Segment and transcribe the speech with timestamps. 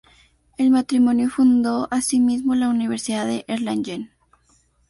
[0.57, 4.09] El matrimonio fundó asimismo la Universidad de Erlangen.